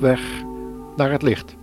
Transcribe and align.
Weg 0.00 0.20
naar 0.96 1.10
het 1.10 1.22
licht. 1.22 1.56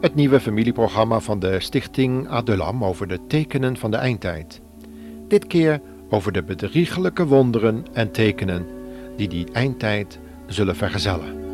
Het 0.00 0.14
nieuwe 0.14 0.40
familieprogramma 0.40 1.20
van 1.20 1.38
de 1.38 1.60
Stichting 1.60 2.28
Adulam 2.28 2.84
over 2.84 3.06
de 3.08 3.26
tekenen 3.26 3.76
van 3.76 3.90
de 3.90 3.96
eindtijd. 3.96 4.60
Dit 5.28 5.46
keer 5.46 5.80
over 6.10 6.32
de 6.32 6.42
bedriegelijke 6.42 7.26
wonderen 7.26 7.84
en 7.92 8.10
tekenen 8.10 8.66
die 9.16 9.28
die 9.28 9.52
eindtijd 9.52 10.18
zullen 10.46 10.76
vergezellen. 10.76 11.45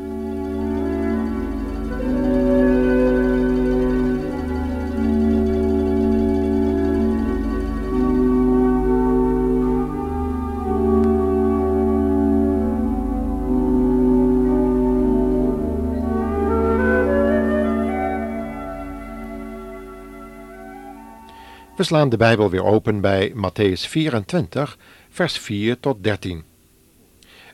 We 21.76 21.82
slaan 21.82 22.08
de 22.08 22.16
Bijbel 22.16 22.50
weer 22.50 22.64
open 22.64 23.00
bij 23.00 23.32
Matthäus 23.34 23.88
24, 23.88 24.78
vers 25.10 25.38
4 25.38 25.80
tot 25.80 26.04
13. 26.04 26.44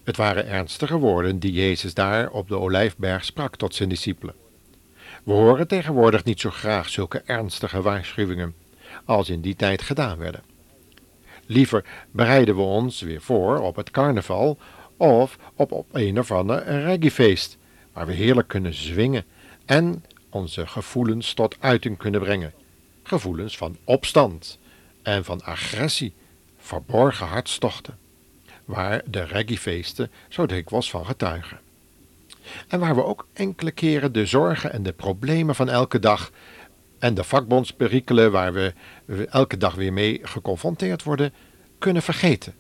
Het 0.05 0.17
waren 0.17 0.47
ernstige 0.47 0.97
woorden 0.97 1.39
die 1.39 1.53
Jezus 1.53 1.95
daar 1.95 2.31
op 2.31 2.49
de 2.49 2.59
Olijfberg 2.59 3.25
sprak 3.25 3.57
tot 3.57 3.75
zijn 3.75 3.89
discipelen. 3.89 4.35
We 5.25 5.33
horen 5.33 5.69
tegenwoordig 5.69 6.25
niet 6.25 6.41
zo 6.41 6.51
graag 6.51 6.89
zulke 6.89 7.23
ernstige 7.27 7.83
waarschuwingen 7.83 8.55
als 9.05 9.29
in 9.29 9.41
die 9.41 9.57
tijd 9.57 9.83
gedaan 9.83 10.19
werden. 10.19 10.43
Liever 11.47 11.85
bereiden 12.11 12.57
we 12.57 12.63
ons 12.63 13.01
weer 13.01 13.21
voor 13.21 13.59
op 13.59 13.77
het 13.77 13.91
carnaval 13.91 14.59
of 14.97 15.39
op, 15.55 15.73
op 15.73 15.87
een 15.93 16.19
of 16.19 16.31
ander 16.31 16.65
reggaefeest, 16.65 17.59
waar 17.93 18.07
we 18.07 18.13
heerlijk 18.13 18.49
kunnen 18.49 18.75
zwingen 18.75 19.25
en 19.65 20.05
onze 20.31 20.67
gevoelens 20.67 21.35
tot 21.35 21.57
uiting 21.61 21.99
kunnen 21.99 22.21
brengen 22.21 22.53
gevoelens 23.09 23.57
van 23.57 23.77
opstand 23.85 24.59
en 25.03 25.25
van 25.25 25.43
agressie, 25.43 26.15
verborgen 26.59 27.27
hartstochten, 27.27 27.99
waar 28.65 29.03
de 29.07 29.23
reggaefeesten 29.23 30.11
zo 30.29 30.47
dikwijls 30.47 30.91
van 30.91 31.07
getuigen. 31.07 31.61
En 32.69 32.81
waar 32.81 32.95
we 32.95 33.05
ook 33.05 33.27
enkele 33.33 33.71
keren 33.71 34.13
de 34.13 34.27
zorgen 34.27 34.73
en 34.73 34.83
de 34.83 34.93
problemen 34.93 35.55
van 35.55 35.69
elke 35.69 35.99
dag 35.99 36.31
en 36.99 37.15
de 37.15 37.25
vakbondsperikelen 37.25 38.33
waar 38.33 38.53
we 38.53 38.73
elke 39.31 39.57
dag 39.57 39.75
weer 39.75 39.93
mee 39.93 40.21
geconfronteerd 40.23 41.03
worden, 41.03 41.33
kunnen 41.79 42.03
vergeten. 42.03 42.55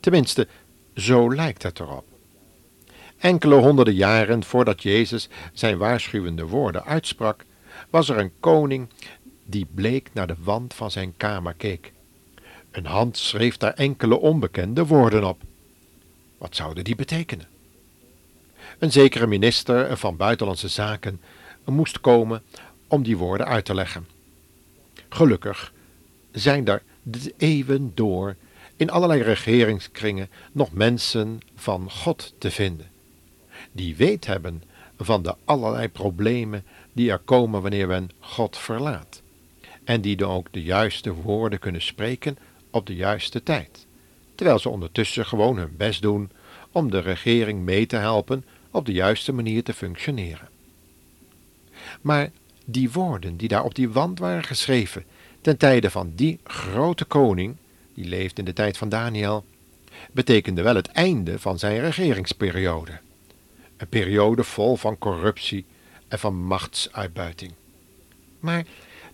Tenminste, 0.00 0.48
zo 0.94 1.34
lijkt 1.34 1.62
het 1.62 1.80
erop. 1.80 2.04
Enkele 3.18 3.54
honderden 3.54 3.94
jaren 3.94 4.44
voordat 4.44 4.82
Jezus 4.82 5.28
zijn 5.52 5.78
waarschuwende 5.78 6.46
woorden 6.46 6.84
uitsprak, 6.84 7.44
was 7.90 8.08
er 8.08 8.18
een 8.18 8.32
koning 8.40 8.88
die 9.46 9.66
bleek 9.74 10.10
naar 10.12 10.26
de 10.26 10.36
wand 10.38 10.74
van 10.74 10.90
zijn 10.90 11.14
kamer 11.16 11.54
keek. 11.54 11.92
Een 12.70 12.86
hand 12.86 13.16
schreef 13.16 13.56
daar 13.56 13.74
enkele 13.74 14.18
onbekende 14.18 14.86
woorden 14.86 15.24
op. 15.24 15.42
Wat 16.38 16.56
zouden 16.56 16.84
die 16.84 16.96
betekenen? 16.96 17.46
Een 18.78 18.92
zekere 18.92 19.26
minister 19.26 19.96
van 19.96 20.16
Buitenlandse 20.16 20.68
Zaken 20.68 21.20
moest 21.64 22.00
komen 22.00 22.42
om 22.86 23.02
die 23.02 23.16
woorden 23.16 23.46
uit 23.46 23.64
te 23.64 23.74
leggen. 23.74 24.06
Gelukkig 25.08 25.72
zijn 26.32 26.66
er 26.66 26.82
de 27.02 27.34
eeuwen 27.36 27.92
door 27.94 28.36
in 28.76 28.90
allerlei 28.90 29.22
regeringskringen 29.22 30.28
nog 30.52 30.72
mensen 30.72 31.40
van 31.54 31.90
God 31.90 32.34
te 32.38 32.50
vinden, 32.50 32.90
die 33.72 33.96
weet 33.96 34.26
hebben 34.26 34.62
van 34.98 35.22
de 35.22 35.34
allerlei 35.44 35.88
problemen 35.88 36.64
die 36.92 37.10
er 37.10 37.18
komen 37.18 37.62
wanneer 37.62 37.86
men 37.86 38.10
God 38.18 38.56
verlaat 38.56 39.22
en 39.86 40.00
die 40.00 40.16
dan 40.16 40.30
ook 40.30 40.46
de 40.50 40.62
juiste 40.62 41.12
woorden 41.12 41.58
kunnen 41.58 41.82
spreken 41.82 42.38
op 42.70 42.86
de 42.86 42.94
juiste 42.94 43.42
tijd, 43.42 43.86
terwijl 44.34 44.58
ze 44.58 44.68
ondertussen 44.68 45.26
gewoon 45.26 45.56
hun 45.56 45.76
best 45.76 46.02
doen 46.02 46.30
om 46.72 46.90
de 46.90 46.98
regering 46.98 47.60
mee 47.60 47.86
te 47.86 47.96
helpen 47.96 48.44
op 48.70 48.86
de 48.86 48.92
juiste 48.92 49.32
manier 49.32 49.62
te 49.62 49.72
functioneren. 49.72 50.48
Maar 52.00 52.30
die 52.64 52.90
woorden 52.90 53.36
die 53.36 53.48
daar 53.48 53.64
op 53.64 53.74
die 53.74 53.88
wand 53.88 54.18
waren 54.18 54.44
geschreven 54.44 55.04
ten 55.40 55.56
tijde 55.56 55.90
van 55.90 56.12
die 56.14 56.38
grote 56.44 57.04
koning, 57.04 57.56
die 57.94 58.04
leefde 58.04 58.38
in 58.38 58.44
de 58.44 58.52
tijd 58.52 58.76
van 58.76 58.88
Daniel, 58.88 59.44
betekenden 60.12 60.64
wel 60.64 60.74
het 60.74 60.88
einde 60.88 61.38
van 61.38 61.58
zijn 61.58 61.80
regeringsperiode. 61.80 63.00
Een 63.76 63.88
periode 63.88 64.44
vol 64.44 64.76
van 64.76 64.98
corruptie 64.98 65.64
en 66.08 66.18
van 66.18 66.34
machtsuitbuiting. 66.34 67.52
Maar 68.40 68.64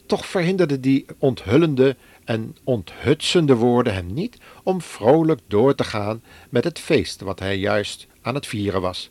toch 0.07 0.27
verhinderden 0.27 0.81
die 0.81 1.07
onthullende 1.19 1.97
en 2.25 2.57
onthutsende 2.65 3.55
woorden 3.55 3.95
hem 3.95 4.13
niet 4.13 4.39
om 4.63 4.81
vrolijk 4.81 5.41
door 5.47 5.75
te 5.75 5.85
gaan 5.85 6.23
met 6.49 6.65
het 6.65 6.79
feest 6.79 7.21
wat 7.21 7.39
hij 7.39 7.57
juist 7.57 8.07
aan 8.23 8.35
het 8.35 8.47
vieren 8.47 8.81
was. 8.81 9.11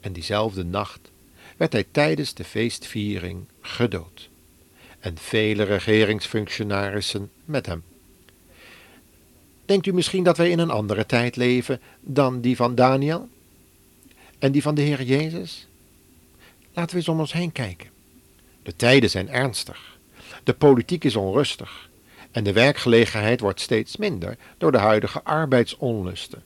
En 0.00 0.12
diezelfde 0.12 0.64
nacht 0.64 1.10
werd 1.56 1.72
hij 1.72 1.84
tijdens 1.90 2.34
de 2.34 2.44
feestviering 2.44 3.44
gedood. 3.60 4.28
En 4.98 5.18
vele 5.18 5.62
regeringsfunctionarissen 5.62 7.30
met 7.44 7.66
hem. 7.66 7.82
Denkt 9.64 9.86
u 9.86 9.92
misschien 9.92 10.24
dat 10.24 10.36
wij 10.36 10.50
in 10.50 10.58
een 10.58 10.70
andere 10.70 11.06
tijd 11.06 11.36
leven 11.36 11.80
dan 12.00 12.40
die 12.40 12.56
van 12.56 12.74
Daniel? 12.74 13.28
En 14.38 14.52
die 14.52 14.62
van 14.62 14.74
de 14.74 14.82
Heer 14.82 15.02
Jezus? 15.02 15.66
Laten 16.72 16.90
we 16.90 16.96
eens 16.96 17.08
om 17.08 17.20
ons 17.20 17.32
heen 17.32 17.52
kijken. 17.52 17.88
De 18.70 18.76
tijden 18.76 19.10
zijn 19.10 19.28
ernstig. 19.28 19.98
De 20.44 20.54
politiek 20.54 21.04
is 21.04 21.16
onrustig. 21.16 21.88
En 22.30 22.44
de 22.44 22.52
werkgelegenheid 22.52 23.40
wordt 23.40 23.60
steeds 23.60 23.96
minder 23.96 24.36
door 24.58 24.72
de 24.72 24.78
huidige 24.78 25.22
arbeidsonlusten. 25.22 26.42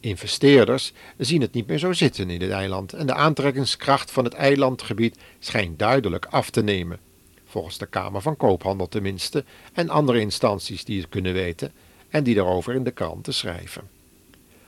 Investeerders 0.00 0.92
zien 1.18 1.40
het 1.40 1.52
niet 1.52 1.66
meer 1.66 1.78
zo 1.78 1.92
zitten 1.92 2.30
in 2.30 2.38
dit 2.38 2.50
eiland 2.50 2.92
en 2.92 3.06
de 3.06 3.14
aantrekkingskracht 3.14 4.10
van 4.10 4.24
het 4.24 4.32
eilandgebied 4.32 5.18
schijnt 5.38 5.78
duidelijk 5.78 6.26
af 6.26 6.50
te 6.50 6.62
nemen. 6.62 6.98
Volgens 7.44 7.78
de 7.78 7.86
Kamer 7.86 8.22
van 8.22 8.36
Koophandel 8.36 8.88
tenminste 8.88 9.44
en 9.72 9.88
andere 9.88 10.20
instanties 10.20 10.84
die 10.84 11.00
het 11.00 11.08
kunnen 11.08 11.32
weten 11.32 11.72
en 12.08 12.24
die 12.24 12.34
daarover 12.34 12.74
in 12.74 12.84
de 12.84 12.90
kranten 12.90 13.34
schrijven. 13.34 13.88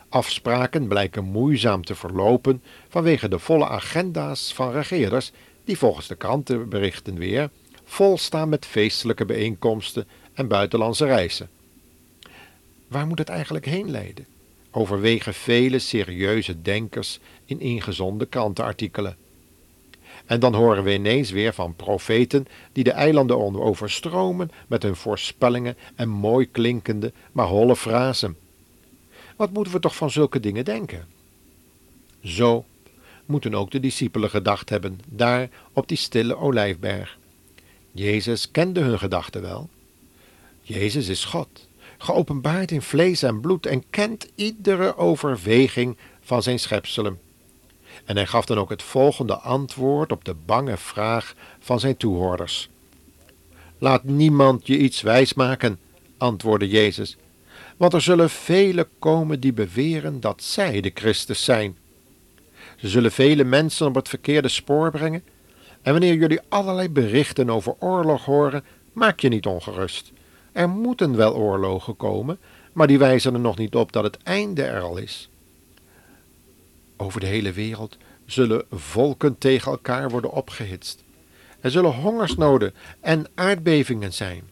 Afspraken 0.08 0.88
blijken 0.88 1.24
moeizaam 1.24 1.84
te 1.84 1.94
verlopen 1.94 2.62
vanwege 2.88 3.28
de 3.28 3.38
volle 3.38 3.68
agenda's 3.68 4.54
van 4.54 4.72
regeerders 4.72 5.32
die 5.66 5.78
volgens 5.78 6.06
de 6.06 6.14
krantenberichten 6.14 7.18
weer 7.18 7.50
vol 7.84 8.18
staan 8.18 8.48
met 8.48 8.66
feestelijke 8.66 9.24
bijeenkomsten 9.24 10.06
en 10.32 10.48
buitenlandse 10.48 11.04
reizen. 11.04 11.50
Waar 12.88 13.06
moet 13.06 13.18
het 13.18 13.28
eigenlijk 13.28 13.64
heen 13.64 13.90
leiden? 13.90 14.26
Overwegen 14.70 15.34
vele 15.34 15.78
serieuze 15.78 16.62
denkers 16.62 17.20
in 17.44 17.60
ingezonde 17.60 18.26
krantenartikelen. 18.26 19.16
En 20.26 20.40
dan 20.40 20.54
horen 20.54 20.84
we 20.84 20.94
ineens 20.94 21.30
weer 21.30 21.52
van 21.52 21.74
profeten 21.74 22.46
die 22.72 22.84
de 22.84 22.92
eilanden 22.92 23.60
overstromen 23.60 24.50
met 24.66 24.82
hun 24.82 24.96
voorspellingen 24.96 25.76
en 25.94 26.08
mooi 26.08 26.50
klinkende, 26.50 27.12
maar 27.32 27.46
holle 27.46 27.76
frasen. 27.76 28.36
Wat 29.36 29.52
moeten 29.52 29.72
we 29.72 29.80
toch 29.80 29.96
van 29.96 30.10
zulke 30.10 30.40
dingen 30.40 30.64
denken? 30.64 31.06
Zo 32.22 32.64
moeten 33.26 33.54
ook 33.54 33.70
de 33.70 33.80
discipelen 33.80 34.30
gedacht 34.30 34.68
hebben, 34.68 35.00
daar 35.08 35.48
op 35.72 35.88
die 35.88 35.96
stille 35.96 36.36
olijfberg. 36.36 37.18
Jezus 37.92 38.50
kende 38.50 38.80
hun 38.80 38.98
gedachten 38.98 39.42
wel. 39.42 39.68
Jezus 40.62 41.08
is 41.08 41.24
God, 41.24 41.68
geopenbaard 41.98 42.70
in 42.70 42.82
vlees 42.82 43.22
en 43.22 43.40
bloed 43.40 43.66
en 43.66 43.82
kent 43.90 44.28
iedere 44.34 44.96
overweging 44.96 45.96
van 46.20 46.42
zijn 46.42 46.58
schepselen. 46.58 47.18
En 48.04 48.16
hij 48.16 48.26
gaf 48.26 48.44
dan 48.44 48.58
ook 48.58 48.70
het 48.70 48.82
volgende 48.82 49.34
antwoord 49.34 50.12
op 50.12 50.24
de 50.24 50.34
bange 50.34 50.76
vraag 50.76 51.34
van 51.60 51.80
zijn 51.80 51.96
toehoorders. 51.96 52.68
Laat 53.78 54.04
niemand 54.04 54.66
je 54.66 54.78
iets 54.78 55.00
wijsmaken, 55.00 55.78
antwoordde 56.16 56.68
Jezus, 56.68 57.16
want 57.76 57.92
er 57.92 58.00
zullen 58.00 58.30
velen 58.30 58.88
komen 58.98 59.40
die 59.40 59.52
beweren 59.52 60.20
dat 60.20 60.42
zij 60.42 60.80
de 60.80 60.90
Christus 60.94 61.44
zijn. 61.44 61.76
Ze 62.76 62.88
zullen 62.88 63.12
vele 63.12 63.44
mensen 63.44 63.86
op 63.86 63.94
het 63.94 64.08
verkeerde 64.08 64.48
spoor 64.48 64.90
brengen. 64.90 65.22
En 65.82 65.92
wanneer 65.92 66.14
jullie 66.14 66.40
allerlei 66.48 66.88
berichten 66.88 67.50
over 67.50 67.74
oorlog 67.78 68.24
horen, 68.24 68.64
maak 68.92 69.20
je 69.20 69.28
niet 69.28 69.46
ongerust. 69.46 70.12
Er 70.52 70.68
moeten 70.68 71.16
wel 71.16 71.34
oorlogen 71.34 71.96
komen, 71.96 72.38
maar 72.72 72.86
die 72.86 72.98
wijzen 72.98 73.34
er 73.34 73.40
nog 73.40 73.56
niet 73.56 73.74
op 73.74 73.92
dat 73.92 74.04
het 74.04 74.22
einde 74.22 74.62
er 74.62 74.80
al 74.80 74.96
is. 74.96 75.30
Over 76.96 77.20
de 77.20 77.26
hele 77.26 77.52
wereld 77.52 77.96
zullen 78.26 78.64
volken 78.70 79.38
tegen 79.38 79.70
elkaar 79.70 80.10
worden 80.10 80.32
opgehitst. 80.32 81.04
Er 81.60 81.70
zullen 81.70 81.92
hongersnoden 81.92 82.74
en 83.00 83.26
aardbevingen 83.34 84.12
zijn. 84.12 84.42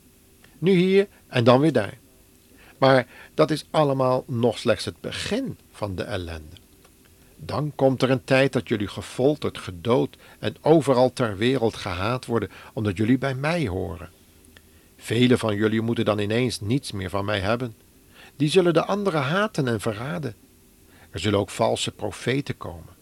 Nu 0.58 0.70
hier 0.70 1.08
en 1.26 1.44
dan 1.44 1.60
weer 1.60 1.72
daar. 1.72 1.98
Maar 2.78 3.06
dat 3.34 3.50
is 3.50 3.66
allemaal 3.70 4.24
nog 4.26 4.58
slechts 4.58 4.84
het 4.84 5.00
begin 5.00 5.58
van 5.72 5.94
de 5.94 6.02
ellende. 6.02 6.63
Dan 7.46 7.72
komt 7.74 8.02
er 8.02 8.10
een 8.10 8.24
tijd 8.24 8.52
dat 8.52 8.68
jullie 8.68 8.88
gefolterd, 8.88 9.58
gedood 9.58 10.16
en 10.38 10.56
overal 10.60 11.12
ter 11.12 11.36
wereld 11.36 11.76
gehaat 11.76 12.26
worden, 12.26 12.50
omdat 12.72 12.96
jullie 12.96 13.18
bij 13.18 13.34
mij 13.34 13.66
horen. 13.66 14.10
Velen 14.96 15.38
van 15.38 15.56
jullie 15.56 15.80
moeten 15.80 16.04
dan 16.04 16.18
ineens 16.18 16.60
niets 16.60 16.92
meer 16.92 17.10
van 17.10 17.24
mij 17.24 17.40
hebben. 17.40 17.74
Die 18.36 18.48
zullen 18.48 18.72
de 18.72 18.84
anderen 18.84 19.22
haten 19.22 19.68
en 19.68 19.80
verraden. 19.80 20.34
Er 21.10 21.18
zullen 21.20 21.38
ook 21.38 21.50
valse 21.50 21.90
profeten 21.90 22.56
komen. 22.56 22.92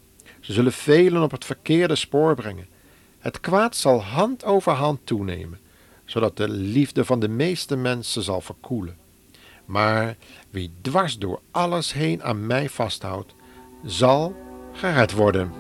Ze 0.40 0.52
zullen 0.52 0.72
velen 0.72 1.22
op 1.22 1.30
het 1.30 1.44
verkeerde 1.44 1.94
spoor 1.94 2.34
brengen. 2.34 2.66
Het 3.18 3.40
kwaad 3.40 3.76
zal 3.76 4.02
hand 4.02 4.44
over 4.44 4.72
hand 4.72 5.00
toenemen, 5.04 5.60
zodat 6.04 6.36
de 6.36 6.48
liefde 6.48 7.04
van 7.04 7.20
de 7.20 7.28
meeste 7.28 7.76
mensen 7.76 8.22
zal 8.22 8.40
verkoelen. 8.40 8.96
Maar 9.64 10.16
wie 10.50 10.72
dwars 10.80 11.18
door 11.18 11.40
alles 11.50 11.92
heen 11.92 12.22
aan 12.22 12.46
mij 12.46 12.68
vasthoudt, 12.68 13.34
zal 13.84 14.34
gered 14.72 15.12
worden. 15.12 15.52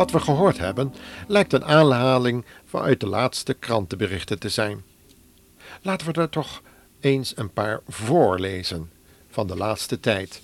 Wat 0.00 0.10
we 0.10 0.20
gehoord 0.20 0.58
hebben 0.58 0.94
lijkt 1.26 1.52
een 1.52 1.64
aanhaling 1.64 2.44
vanuit 2.64 3.00
de 3.00 3.06
laatste 3.06 3.54
krantenberichten 3.54 4.38
te 4.38 4.48
zijn. 4.48 4.84
Laten 5.82 6.06
we 6.06 6.20
er 6.20 6.28
toch 6.28 6.62
eens 7.00 7.32
een 7.36 7.52
paar 7.52 7.80
voorlezen 7.88 8.90
van 9.30 9.46
de 9.46 9.56
laatste 9.56 10.00
tijd. 10.00 10.42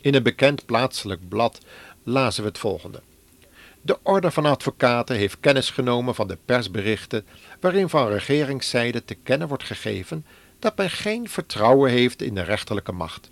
In 0.00 0.14
een 0.14 0.22
bekend 0.22 0.66
plaatselijk 0.66 1.28
blad 1.28 1.58
lazen 2.02 2.42
we 2.42 2.48
het 2.48 2.58
volgende. 2.58 3.02
De 3.80 3.98
Orde 4.02 4.30
van 4.30 4.46
Advocaten 4.46 5.16
heeft 5.16 5.40
kennis 5.40 5.70
genomen 5.70 6.14
van 6.14 6.28
de 6.28 6.38
persberichten 6.44 7.26
waarin 7.60 7.88
van 7.88 8.08
regeringszijde 8.08 9.04
te 9.04 9.14
kennen 9.14 9.48
wordt 9.48 9.64
gegeven 9.64 10.26
dat 10.58 10.76
men 10.76 10.90
geen 10.90 11.28
vertrouwen 11.28 11.90
heeft 11.90 12.22
in 12.22 12.34
de 12.34 12.42
rechterlijke 12.42 12.92
macht 12.92 13.30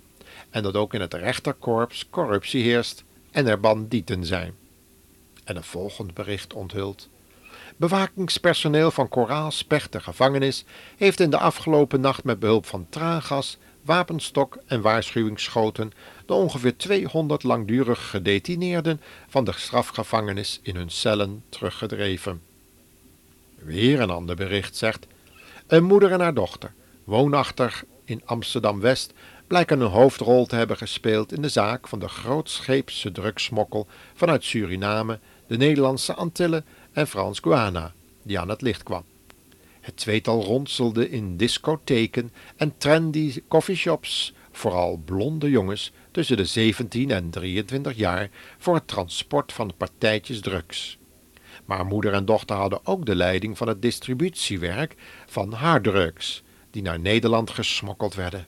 en 0.49 0.63
dat 0.63 0.75
ook 0.75 0.93
in 0.93 1.01
het 1.01 1.13
rechterkorps 1.13 2.07
corruptie 2.09 2.63
heerst 2.63 3.03
en 3.31 3.47
er 3.47 3.59
bandieten 3.59 4.25
zijn 4.25 4.61
en 5.43 5.55
een 5.55 5.63
volgend 5.63 6.13
bericht 6.13 6.53
onthult. 6.53 7.09
Bewakingspersoneel 7.77 8.91
van 8.91 9.09
Koraalspecht, 9.09 9.91
de 9.91 9.99
gevangenis, 9.99 10.65
heeft 10.97 11.19
in 11.19 11.29
de 11.29 11.37
afgelopen 11.37 12.01
nacht 12.01 12.23
met 12.23 12.39
behulp 12.39 12.65
van 12.65 12.87
traangas, 12.89 13.57
wapenstok 13.81 14.57
en 14.65 14.81
waarschuwingsschoten 14.81 15.91
de 16.25 16.33
ongeveer 16.33 16.77
200 16.77 17.43
langdurig 17.43 18.09
gedetineerden 18.09 19.01
van 19.27 19.43
de 19.43 19.51
strafgevangenis 19.55 20.59
in 20.63 20.75
hun 20.75 20.89
cellen 20.89 21.43
teruggedreven. 21.49 22.41
Weer 23.55 23.99
een 23.99 24.09
ander 24.09 24.35
bericht 24.35 24.75
zegt: 24.75 25.07
Een 25.67 25.83
moeder 25.83 26.11
en 26.11 26.19
haar 26.19 26.33
dochter, 26.33 26.73
woonachtig 27.03 27.85
in 28.05 28.21
Amsterdam-West, 28.25 29.13
blijken 29.47 29.79
een 29.79 29.87
hoofdrol 29.91 30.45
te 30.45 30.55
hebben 30.55 30.77
gespeeld 30.77 31.31
in 31.31 31.41
de 31.41 31.49
zaak 31.49 31.87
van 31.87 31.99
de 31.99 32.07
grootscheepse 32.07 33.11
drugsmokkel 33.11 33.87
vanuit 34.13 34.43
Suriname 34.43 35.19
de 35.47 35.57
Nederlandse 35.57 36.13
Antillen 36.13 36.65
en 36.91 37.07
Frans 37.07 37.39
Guana, 37.39 37.93
die 38.23 38.39
aan 38.39 38.49
het 38.49 38.61
licht 38.61 38.83
kwam. 38.83 39.03
Het 39.81 39.97
tweetal 39.97 40.43
ronselde 40.43 41.09
in 41.09 41.37
discotheken 41.37 42.31
en 42.55 42.77
trendy 42.77 43.41
coffeeshops, 43.47 44.33
vooral 44.51 45.01
blonde 45.05 45.49
jongens 45.49 45.91
tussen 46.11 46.37
de 46.37 46.45
17 46.45 47.11
en 47.11 47.29
23 47.29 47.95
jaar, 47.95 48.29
voor 48.57 48.75
het 48.75 48.87
transport 48.87 49.53
van 49.53 49.73
partijtjes 49.77 50.41
drugs. 50.41 50.97
Maar 51.65 51.85
moeder 51.85 52.13
en 52.13 52.25
dochter 52.25 52.55
hadden 52.55 52.85
ook 52.85 53.05
de 53.05 53.15
leiding 53.15 53.57
van 53.57 53.67
het 53.67 53.81
distributiewerk 53.81 54.95
van 55.25 55.53
harddrugs, 55.53 56.43
die 56.71 56.81
naar 56.81 56.99
Nederland 56.99 57.49
gesmokkeld 57.49 58.15
werden. 58.15 58.47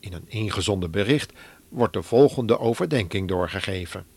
In 0.00 0.12
een 0.12 0.28
ingezonden 0.28 0.90
bericht 0.90 1.32
wordt 1.68 1.92
de 1.92 2.02
volgende 2.02 2.58
overdenking 2.58 3.28
doorgegeven. 3.28 4.13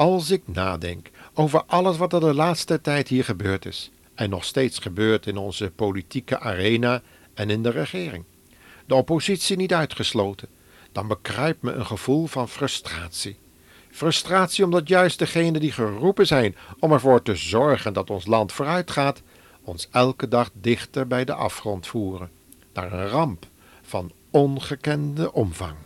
Als 0.00 0.30
ik 0.30 0.42
nadenk 0.44 1.10
over 1.34 1.62
alles 1.66 1.96
wat 1.96 2.12
er 2.12 2.20
de 2.20 2.34
laatste 2.34 2.80
tijd 2.80 3.08
hier 3.08 3.24
gebeurd 3.24 3.66
is 3.66 3.90
en 4.14 4.30
nog 4.30 4.44
steeds 4.44 4.78
gebeurt 4.78 5.26
in 5.26 5.36
onze 5.36 5.70
politieke 5.70 6.38
arena 6.38 7.02
en 7.34 7.50
in 7.50 7.62
de 7.62 7.70
regering, 7.70 8.24
de 8.86 8.94
oppositie 8.94 9.56
niet 9.56 9.74
uitgesloten, 9.74 10.48
dan 10.92 11.08
bekruipt 11.08 11.62
me 11.62 11.72
een 11.72 11.86
gevoel 11.86 12.26
van 12.26 12.48
frustratie. 12.48 13.38
Frustratie 13.90 14.64
omdat 14.64 14.88
juist 14.88 15.18
degenen 15.18 15.60
die 15.60 15.72
geroepen 15.72 16.26
zijn 16.26 16.56
om 16.78 16.92
ervoor 16.92 17.22
te 17.22 17.36
zorgen 17.36 17.92
dat 17.92 18.10
ons 18.10 18.26
land 18.26 18.52
vooruit 18.52 18.90
gaat, 18.90 19.22
ons 19.64 19.88
elke 19.90 20.28
dag 20.28 20.50
dichter 20.52 21.06
bij 21.06 21.24
de 21.24 21.34
afgrond 21.34 21.86
voeren, 21.86 22.30
naar 22.72 22.92
een 22.92 23.08
ramp 23.08 23.46
van 23.82 24.12
ongekende 24.30 25.32
omvang. 25.32 25.76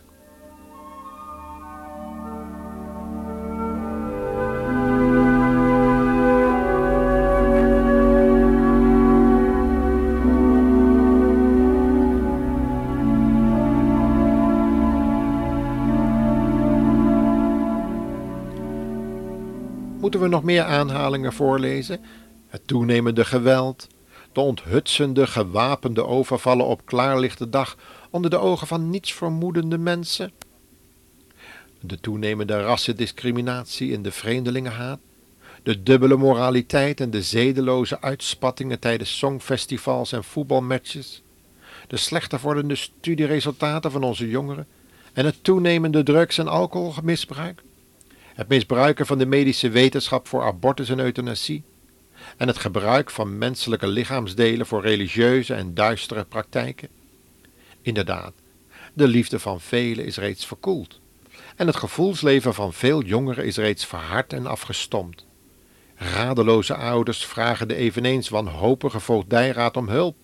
Meer 20.45 20.63
aanhalingen 20.63 21.33
voorlezen? 21.33 21.99
Het 22.47 22.67
toenemende 22.67 23.25
geweld, 23.25 23.87
de 24.31 24.39
onthutsende, 24.39 25.27
gewapende 25.27 26.05
overvallen 26.05 26.65
op 26.65 26.85
klaarlichte 26.85 27.49
dag 27.49 27.77
onder 28.09 28.29
de 28.29 28.37
ogen 28.37 28.67
van 28.67 28.89
niets 28.89 29.13
vermoedende 29.13 29.77
mensen, 29.77 30.31
de 31.79 31.99
toenemende 31.99 32.61
rassendiscriminatie 32.61 33.93
en 33.93 34.01
de 34.01 34.11
vreemdelingenhaat, 34.11 34.99
de 35.63 35.83
dubbele 35.83 36.17
moraliteit 36.17 37.01
en 37.01 37.09
de 37.09 37.21
zedeloze 37.21 38.01
uitspattingen 38.01 38.79
tijdens 38.79 39.17
songfestivals 39.17 40.11
en 40.11 40.23
voetbalmatches, 40.23 41.21
de 41.87 41.97
slechter 41.97 42.39
wordende 42.39 42.75
studieresultaten 42.75 43.91
van 43.91 44.03
onze 44.03 44.29
jongeren 44.29 44.67
en 45.13 45.25
het 45.25 45.43
toenemende 45.43 46.03
drugs- 46.03 46.37
en 46.37 46.47
alcoholmisbruik, 46.47 47.61
het 48.35 48.47
misbruiken 48.47 49.05
van 49.05 49.17
de 49.17 49.25
medische 49.25 49.69
wetenschap 49.69 50.27
voor 50.27 50.43
abortus 50.43 50.89
en 50.89 50.99
euthanasie 50.99 51.63
en 52.37 52.47
het 52.47 52.57
gebruik 52.57 53.11
van 53.11 53.37
menselijke 53.37 53.87
lichaamsdelen 53.87 54.65
voor 54.65 54.81
religieuze 54.81 55.53
en 55.53 55.73
duistere 55.73 56.23
praktijken. 56.23 56.89
Inderdaad, 57.81 58.33
de 58.93 59.07
liefde 59.07 59.39
van 59.39 59.61
velen 59.61 60.05
is 60.05 60.17
reeds 60.17 60.45
verkoeld 60.45 60.99
en 61.55 61.67
het 61.67 61.75
gevoelsleven 61.75 62.53
van 62.53 62.73
veel 62.73 63.03
jongeren 63.03 63.45
is 63.45 63.57
reeds 63.57 63.85
verhard 63.85 64.33
en 64.33 64.45
afgestompt. 64.45 65.25
Radeloze 65.95 66.75
ouders 66.75 67.25
vragen 67.25 67.67
de 67.67 67.75
eveneens 67.75 68.29
wanhopige 68.29 68.99
voogdijraad 68.99 69.77
om 69.77 69.89
hulp, 69.89 70.15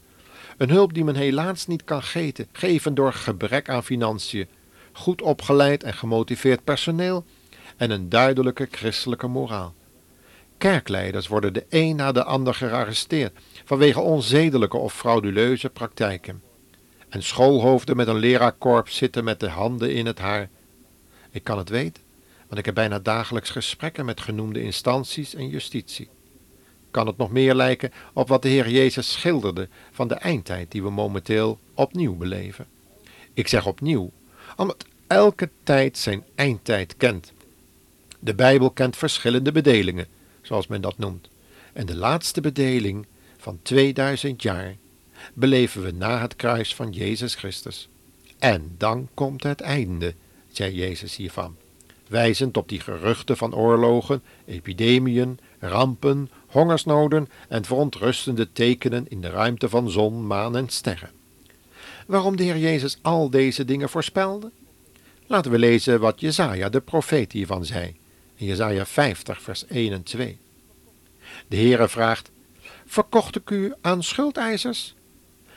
een 0.58 0.70
hulp 0.70 0.94
die 0.94 1.04
men 1.04 1.16
helaas 1.16 1.68
niet 1.68 1.84
kan 1.84 2.04
geven 2.52 2.94
door 2.94 3.14
gebrek 3.14 3.70
aan 3.70 3.84
financiën, 3.84 4.48
goed 4.92 5.22
opgeleid 5.22 5.84
en 5.84 5.94
gemotiveerd 5.94 6.64
personeel 6.64 7.26
en 7.82 7.92
een 7.92 8.10
duidelijke 8.10 8.68
christelijke 8.72 9.28
moraal. 9.28 9.74
Kerkleiders 10.58 11.28
worden 11.28 11.54
de 11.54 11.66
een 11.70 11.96
na 11.96 12.12
de 12.12 12.24
ander 12.24 12.54
gearresteerd 12.54 13.40
vanwege 13.66 14.00
onzedelijke 14.00 14.78
of 14.78 14.94
frauduleuze 14.94 15.70
praktijken. 15.70 16.42
En 17.10 17.24
schoolhoofden 17.24 17.96
met 17.96 18.08
een 18.08 18.18
leraarkorps 18.18 18.96
zitten 18.96 19.24
met 19.24 19.40
de 19.40 19.50
handen 19.50 19.94
in 19.94 20.06
het 20.06 20.20
haar. 20.20 20.50
Ik 21.32 21.44
kan 21.44 21.58
het 21.58 21.70
weten, 21.70 22.04
want 22.48 22.60
ik 22.60 22.66
heb 22.66 22.76
bijna 22.76 23.00
dagelijks 23.00 23.50
gesprekken 23.50 24.06
met 24.06 24.22
genoemde 24.22 24.62
instanties 24.62 25.36
en 25.36 25.50
justitie. 25.50 26.10
Kan 26.92 27.08
het 27.08 27.18
nog 27.18 27.32
meer 27.32 27.56
lijken 27.56 27.92
op 28.14 28.28
wat 28.28 28.42
de 28.42 28.50
Heer 28.50 28.70
Jezus 28.70 29.12
schilderde 29.12 29.68
van 29.92 30.08
de 30.08 30.16
eindtijd 30.16 30.72
die 30.72 30.84
we 30.84 30.90
momenteel 30.90 31.60
opnieuw 31.74 32.16
beleven? 32.16 32.66
Ik 33.34 33.48
zeg 33.48 33.66
opnieuw, 33.66 34.12
omdat 34.56 34.86
elke 35.08 35.50
tijd 35.64 35.98
zijn 35.98 36.24
eindtijd 36.36 36.98
kent 36.98 37.34
de 38.24 38.36
Bijbel 38.36 38.70
kent 38.70 38.98
verschillende 38.98 39.52
bedelingen, 39.52 40.08
zoals 40.42 40.68
men 40.68 40.82
dat 40.82 40.98
noemt. 40.98 41.30
En 41.74 41.86
de 41.86 41.96
laatste 41.96 42.42
bedeling 42.42 43.06
van 43.38 43.60
2000 43.62 44.42
jaar 44.42 44.76
beleven 45.34 45.84
we 45.84 45.92
na 45.92 46.22
het 46.22 46.36
kruis 46.36 46.76
van 46.76 46.92
Jezus 46.92 47.36
Christus. 47.36 47.90
En 48.40 48.76
dan 48.78 49.10
komt 49.14 49.44
het 49.44 49.62
einde, 49.62 50.14
zei 50.52 50.76
Jezus 50.76 51.16
hiervan. 51.16 51.56
wijzend 52.08 52.58
op 52.58 52.70
die 52.70 52.80
geruchten 52.80 53.38
van 53.38 53.56
oorlogen, 53.56 54.22
epidemieën, 54.46 55.40
rampen, 55.60 56.30
hongersnoden 56.48 57.30
en 57.48 57.66
verontrustende 57.66 58.52
tekenen 58.52 59.06
in 59.10 59.22
de 59.22 59.30
ruimte 59.30 59.70
van 59.70 59.90
zon, 59.90 60.28
maan 60.28 60.58
en 60.58 60.70
sterren. 60.70 61.10
Waarom 62.06 62.36
de 62.36 62.44
Heer 62.44 62.58
Jezus 62.58 62.98
al 63.02 63.30
deze 63.30 63.66
dingen 63.66 63.90
voorspelde? 63.90 64.52
Laten 65.28 65.52
we 65.52 65.60
lezen 65.60 66.00
wat 66.00 66.20
Jezaja 66.20 66.70
de 66.70 66.82
profeet 66.82 67.32
hiervan 67.32 67.66
zei, 67.66 67.96
in 68.42 68.48
Jezaja 68.48 68.86
50 68.86 69.42
vers 69.42 69.66
1 69.68 69.94
en 69.94 70.04
2. 70.04 70.38
De 71.48 71.56
Heere 71.56 71.90
vraagt, 71.90 72.32
verkocht 72.86 73.36
ik 73.36 73.50
u 73.50 73.74
aan 73.82 74.04
schuldeisers? 74.04 74.96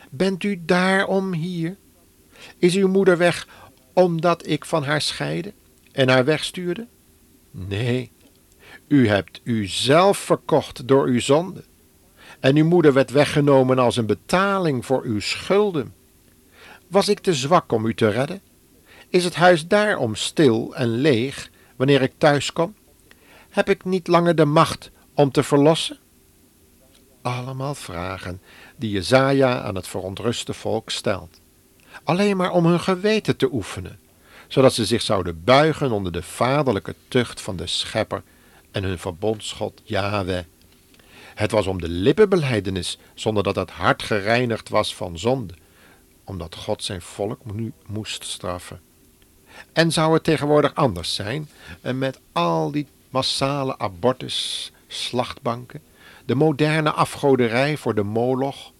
Bent 0.09 0.43
u 0.43 0.61
daarom 0.65 1.33
hier? 1.33 1.77
Is 2.57 2.75
uw 2.75 2.87
moeder 2.87 3.17
weg 3.17 3.47
omdat 3.93 4.47
ik 4.47 4.65
van 4.65 4.83
haar 4.83 5.01
scheide 5.01 5.53
en 5.91 6.09
haar 6.09 6.25
wegstuurde? 6.25 6.87
Nee, 7.51 8.11
u 8.87 9.07
hebt 9.07 9.41
u 9.43 9.65
zelf 9.65 10.17
verkocht 10.17 10.87
door 10.87 11.05
uw 11.05 11.19
zonde. 11.19 11.63
En 12.39 12.55
uw 12.55 12.65
moeder 12.65 12.93
werd 12.93 13.11
weggenomen 13.11 13.79
als 13.79 13.97
een 13.97 14.05
betaling 14.05 14.85
voor 14.85 15.03
uw 15.03 15.19
schulden. 15.19 15.93
Was 16.87 17.09
ik 17.09 17.19
te 17.19 17.33
zwak 17.33 17.71
om 17.71 17.85
u 17.85 17.93
te 17.93 18.09
redden? 18.09 18.41
Is 19.09 19.23
het 19.23 19.35
huis 19.35 19.67
daarom 19.67 20.15
stil 20.15 20.75
en 20.75 20.87
leeg 20.87 21.53
wanneer 21.75 22.01
ik 22.01 22.13
thuis 22.17 22.53
kom? 22.53 22.75
Heb 23.49 23.69
ik 23.69 23.85
niet 23.85 24.07
langer 24.07 24.35
de 24.35 24.45
macht 24.45 24.91
om 25.13 25.31
te 25.31 25.43
verlossen? 25.43 25.97
Allemaal 27.21 27.75
vragen 27.75 28.41
die 28.75 28.91
Jezaja 28.91 29.61
aan 29.61 29.75
het 29.75 29.87
verontruste 29.87 30.53
volk 30.53 30.89
stelt. 30.89 31.39
Alleen 32.03 32.37
maar 32.37 32.51
om 32.51 32.65
hun 32.65 32.79
geweten 32.79 33.37
te 33.37 33.53
oefenen, 33.53 33.99
zodat 34.47 34.73
ze 34.73 34.85
zich 34.85 35.01
zouden 35.01 35.43
buigen 35.43 35.91
onder 35.91 36.11
de 36.11 36.23
vaderlijke 36.23 36.95
tucht 37.07 37.41
van 37.41 37.55
de 37.55 37.67
Schepper 37.67 38.23
en 38.71 38.83
hun 38.83 38.99
verbondsgod 38.99 39.81
Yahweh. 39.83 40.43
Het 41.35 41.51
was 41.51 41.67
om 41.67 41.81
de 41.81 41.89
lippenbeleidenis, 41.89 42.97
zonder 43.13 43.43
dat 43.43 43.55
het 43.55 43.69
hart 43.69 44.03
gereinigd 44.03 44.69
was 44.69 44.95
van 44.95 45.19
zonde, 45.19 45.53
omdat 46.23 46.55
God 46.55 46.83
zijn 46.83 47.01
volk 47.01 47.53
nu 47.53 47.73
moest 47.85 48.23
straffen. 48.23 48.81
En 49.73 49.91
zou 49.91 50.13
het 50.13 50.23
tegenwoordig 50.23 50.75
anders 50.75 51.15
zijn, 51.15 51.49
en 51.81 51.97
met 51.97 52.19
al 52.31 52.71
die 52.71 52.87
massale 53.09 53.77
abortus, 53.77 54.71
slachtbanken, 54.87 55.81
de 56.25 56.35
moderne 56.35 56.91
afgoderij 56.91 57.77
voor 57.77 57.95
de 57.95 58.03
moloch. 58.03 58.71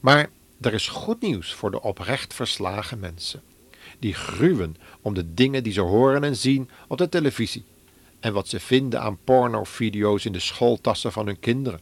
Maar 0.00 0.30
er 0.60 0.74
is 0.74 0.88
goed 0.88 1.20
nieuws 1.20 1.54
voor 1.54 1.70
de 1.70 1.82
oprecht 1.82 2.34
verslagen 2.34 2.98
mensen, 2.98 3.42
die 3.98 4.14
gruwen 4.14 4.76
om 5.00 5.14
de 5.14 5.34
dingen 5.34 5.62
die 5.62 5.72
ze 5.72 5.80
horen 5.80 6.24
en 6.24 6.36
zien 6.36 6.70
op 6.88 6.98
de 6.98 7.08
televisie 7.08 7.64
en 8.20 8.32
wat 8.32 8.48
ze 8.48 8.60
vinden 8.60 9.00
aan 9.00 9.18
pornovideo's 9.24 10.24
in 10.24 10.32
de 10.32 10.40
schooltassen 10.40 11.12
van 11.12 11.26
hun 11.26 11.40
kinderen. 11.40 11.80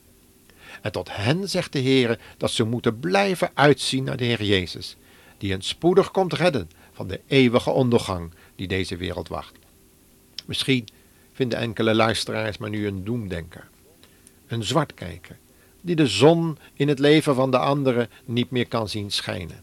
En 0.80 0.92
tot 0.92 1.16
hen 1.16 1.48
zegt 1.48 1.72
de 1.72 1.78
Heer 1.78 2.18
dat 2.36 2.50
ze 2.50 2.64
moeten 2.64 3.00
blijven 3.00 3.50
uitzien 3.54 4.04
naar 4.04 4.16
de 4.16 4.24
Heer 4.24 4.42
Jezus, 4.42 4.96
die 5.38 5.50
hen 5.50 5.62
spoedig 5.62 6.10
komt 6.10 6.32
redden 6.32 6.70
van 6.92 7.06
de 7.06 7.20
eeuwige 7.26 7.70
ondergang 7.70 8.30
die 8.56 8.68
deze 8.68 8.96
wereld 8.96 9.28
wacht. 9.28 9.52
Misschien 10.44 10.88
vinden 11.32 11.58
enkele 11.58 11.94
luisteraars 11.94 12.58
maar 12.58 12.70
nu 12.70 12.86
een 12.86 13.04
doemdenker, 13.04 13.68
een 14.46 14.64
zwartkijker, 14.64 15.36
die 15.80 15.96
de 15.96 16.06
zon 16.06 16.58
in 16.74 16.88
het 16.88 16.98
leven 16.98 17.34
van 17.34 17.50
de 17.50 17.58
anderen 17.58 18.10
niet 18.24 18.50
meer 18.50 18.68
kan 18.68 18.88
zien 18.88 19.10
schijnen. 19.10 19.62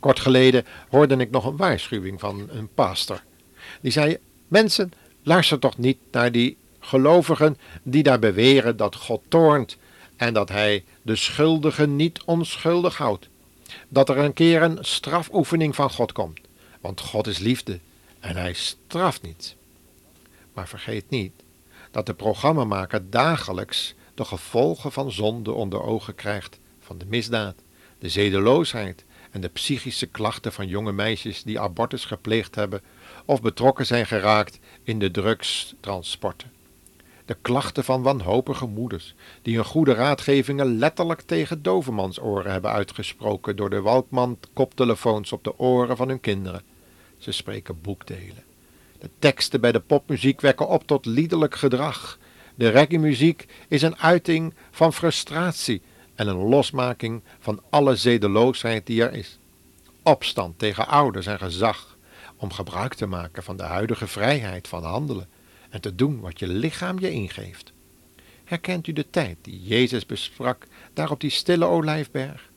Kort 0.00 0.20
geleden 0.20 0.64
hoorde 0.88 1.16
ik 1.16 1.30
nog 1.30 1.44
een 1.44 1.56
waarschuwing 1.56 2.20
van 2.20 2.48
een 2.50 2.68
pastor. 2.74 3.22
Die 3.80 3.92
zei: 3.92 4.18
Mensen, 4.48 4.92
luister 5.22 5.58
toch 5.58 5.78
niet 5.78 5.98
naar 6.10 6.32
die 6.32 6.56
gelovigen 6.80 7.56
die 7.82 8.02
daar 8.02 8.18
beweren 8.18 8.76
dat 8.76 8.96
God 8.96 9.22
toornt 9.28 9.76
en 10.16 10.34
dat 10.34 10.48
hij 10.48 10.84
de 11.02 11.16
schuldigen 11.16 11.96
niet 11.96 12.22
onschuldig 12.24 12.96
houdt. 12.96 13.28
Dat 13.88 14.08
er 14.08 14.18
een 14.18 14.32
keer 14.32 14.62
een 14.62 14.78
strafoefening 14.80 15.74
van 15.74 15.90
God 15.90 16.12
komt. 16.12 16.40
Want 16.82 17.00
God 17.00 17.26
is 17.26 17.38
liefde 17.38 17.78
en 18.20 18.36
hij 18.36 18.52
straft 18.52 19.22
niet. 19.22 19.56
Maar 20.52 20.68
vergeet 20.68 21.10
niet 21.10 21.32
dat 21.90 22.06
de 22.06 22.14
programmamaker 22.14 23.10
dagelijks 23.10 23.94
de 24.14 24.24
gevolgen 24.24 24.92
van 24.92 25.12
zonde 25.12 25.52
onder 25.52 25.82
ogen 25.82 26.14
krijgt 26.14 26.58
van 26.80 26.98
de 26.98 27.06
misdaad, 27.06 27.54
de 27.98 28.08
zedeloosheid 28.08 29.04
en 29.30 29.40
de 29.40 29.48
psychische 29.48 30.06
klachten 30.06 30.52
van 30.52 30.66
jonge 30.66 30.92
meisjes 30.92 31.42
die 31.42 31.60
abortus 31.60 32.04
gepleegd 32.04 32.54
hebben 32.54 32.82
of 33.24 33.42
betrokken 33.42 33.86
zijn 33.86 34.06
geraakt 34.06 34.58
in 34.82 34.98
de 34.98 35.10
drugstransporten 35.10 36.50
de 37.32 37.38
klachten 37.42 37.84
van 37.84 38.02
wanhopige 38.02 38.66
moeders, 38.66 39.14
die 39.42 39.54
hun 39.54 39.64
goede 39.64 39.92
raadgevingen 39.92 40.78
letterlijk 40.78 41.20
tegen 41.20 41.62
dovemansoren 41.62 42.52
hebben 42.52 42.70
uitgesproken 42.70 43.56
door 43.56 43.70
de 43.70 43.80
Walkman-koptelefoons 43.80 45.32
op 45.32 45.44
de 45.44 45.58
oren 45.58 45.96
van 45.96 46.08
hun 46.08 46.20
kinderen. 46.20 46.62
Ze 47.18 47.32
spreken 47.32 47.80
boekdelen. 47.80 48.44
De 48.98 49.10
teksten 49.18 49.60
bij 49.60 49.72
de 49.72 49.80
popmuziek 49.80 50.40
wekken 50.40 50.68
op 50.68 50.86
tot 50.86 51.06
liederlijk 51.06 51.54
gedrag. 51.54 52.18
De 52.54 52.68
reggae-muziek 52.68 53.46
is 53.68 53.82
een 53.82 53.96
uiting 53.96 54.54
van 54.70 54.92
frustratie 54.92 55.82
en 56.14 56.28
een 56.28 56.48
losmaking 56.48 57.22
van 57.38 57.62
alle 57.70 57.96
zedeloosheid 57.96 58.86
die 58.86 59.02
er 59.02 59.12
is. 59.12 59.38
Opstand 60.02 60.58
tegen 60.58 60.88
ouders 60.88 61.26
en 61.26 61.38
gezag, 61.38 61.96
om 62.36 62.52
gebruik 62.52 62.94
te 62.94 63.06
maken 63.06 63.42
van 63.42 63.56
de 63.56 63.62
huidige 63.62 64.06
vrijheid 64.06 64.68
van 64.68 64.84
handelen 64.84 65.28
en 65.72 65.80
te 65.80 65.94
doen 65.94 66.20
wat 66.20 66.38
je 66.38 66.48
lichaam 66.48 66.98
je 66.98 67.10
ingeeft. 67.10 67.72
Herkent 68.44 68.86
u 68.86 68.92
de 68.92 69.10
tijd 69.10 69.36
die 69.40 69.62
Jezus 69.62 70.06
besprak 70.06 70.66
daar 70.92 71.10
op 71.10 71.20
die 71.20 71.30
stille 71.30 71.64
olijfberg? 71.64 72.50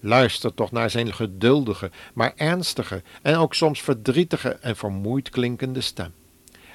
Luister 0.00 0.54
toch 0.54 0.72
naar 0.72 0.90
zijn 0.90 1.14
geduldige, 1.14 1.90
maar 2.14 2.32
ernstige 2.36 3.02
en 3.22 3.36
ook 3.36 3.54
soms 3.54 3.82
verdrietige 3.82 4.48
en 4.48 4.76
vermoeid 4.76 5.30
klinkende 5.30 5.80
stem. 5.80 6.12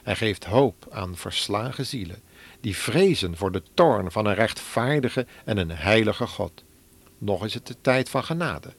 Hij 0.04 0.16
geeft 0.16 0.46
hoop 0.46 0.88
aan 0.92 1.16
verslagen 1.16 1.86
zielen, 1.86 2.22
die 2.62 2.76
vrezen 2.76 3.38
voor 3.38 3.52
de 3.52 3.64
toorn 3.74 4.12
van 4.12 4.26
een 4.26 4.36
rechtvaardige 4.36 5.26
en 5.46 5.58
een 5.58 5.72
heilige 5.72 6.28
God. 6.28 6.64
Nog 7.18 7.46
is 7.46 7.54
het 7.54 7.68
de 7.68 7.76
tijd 7.82 8.10
van 8.10 8.24
genade. 8.24 8.74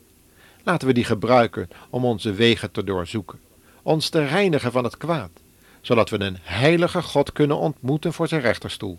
Laten 0.63 0.89
we 0.89 0.95
die 0.95 1.05
gebruiken 1.05 1.69
om 1.91 2.05
onze 2.05 2.33
wegen 2.33 2.71
te 2.71 2.85
doorzoeken, 2.85 3.41
ons 3.83 4.09
te 4.09 4.27
reinigen 4.27 4.73
van 4.73 4.85
het 4.85 4.97
kwaad 4.97 5.31
zodat 5.81 6.11
we 6.11 6.21
een 6.21 6.39
heilige 6.43 7.03
God 7.03 7.33
kunnen 7.33 7.59
ontmoeten 7.59 8.13
voor 8.13 8.29
zijn 8.29 8.41
rechterstoel. 8.41 8.99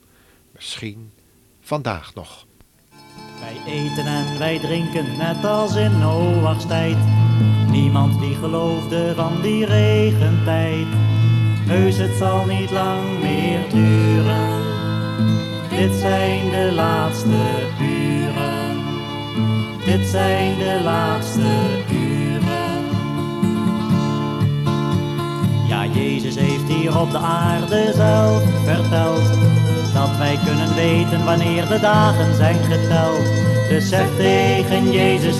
Misschien 0.51 1.11
vandaag 1.61 2.13
nog. 2.13 2.45
Wij 3.39 3.73
eten 3.73 4.05
en 4.05 4.39
wij 4.39 4.59
drinken 4.59 5.17
net 5.17 5.45
als 5.45 5.75
in 5.75 5.99
Noach's 5.99 6.65
tijd. 6.67 6.97
Niemand 7.69 8.19
die 8.19 8.35
geloofde 8.35 9.13
van 9.15 9.41
die 9.41 9.65
regentijd. 9.65 10.87
Heus, 11.67 11.97
het 11.97 12.15
zal 12.15 12.45
niet 12.45 12.71
lang 12.71 13.19
meer 13.19 13.69
duren. 13.69 14.61
Dit 15.69 15.93
zijn 15.93 16.49
de 16.49 16.71
laatste 16.73 17.67
uren. 17.81 18.79
Dit 19.85 20.07
zijn 20.07 20.57
de 20.57 20.81
laatste 20.83 21.41
uren. 21.91 22.00
Jezus 25.93 26.35
heeft 26.35 26.67
hier 26.67 26.99
op 26.99 27.11
de 27.11 27.17
aarde 27.17 27.91
zelf 27.95 28.43
verteld 28.63 29.23
dat 29.93 30.17
wij 30.17 30.39
kunnen 30.45 30.75
weten 30.75 31.25
wanneer 31.25 31.67
de 31.67 31.79
dagen 31.79 32.35
zijn 32.35 32.63
geteld. 32.63 33.25
Dus 33.69 33.89
zeg 33.89 34.07
tegen 34.17 34.91
Jezus 34.91 35.30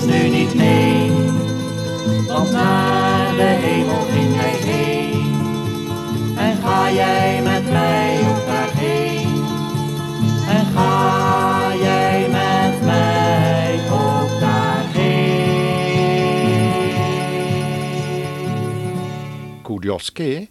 keer. 20.12 20.46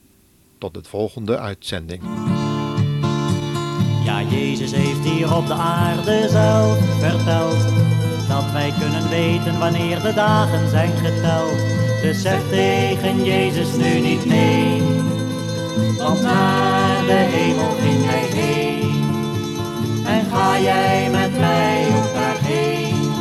Tot 0.58 0.74
de 0.74 0.84
volgende 0.84 1.38
uitzending. 1.38 2.04
Ja, 4.06 4.22
Jezus 4.22 4.72
heeft 4.72 5.04
hier 5.04 5.36
op 5.36 5.48
de 5.48 5.54
aarde 5.54 6.28
zelf 6.30 6.78
verteld 7.00 7.64
dat 8.28 8.52
wij 8.52 8.74
kunnen 8.80 9.10
weten 9.10 9.60
wanneer 9.60 10.02
de 10.02 10.14
dagen 10.14 10.70
zijn 10.70 10.92
geteld. 10.98 11.58
Dus 12.02 12.22
zeg 12.22 12.50
tegen 12.50 13.24
Jezus 13.24 13.76
nu 13.76 14.00
niet 14.00 14.26
nee, 14.26 14.82
want 15.98 16.22
naar 16.22 17.06
de 17.06 17.22
hemel 17.34 17.72
ging 17.72 18.06
hij 18.06 18.26
heen. 18.42 18.82
En 20.06 20.26
ga 20.26 20.60
jij 20.60 21.10
met 21.10 21.40
mij 21.40 21.86
ook 21.96 22.14
daarheen? 22.14 23.12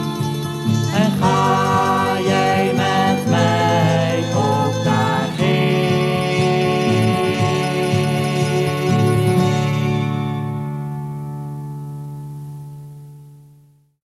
En 0.94 1.10
ga 1.20 2.20
jij 2.20 2.59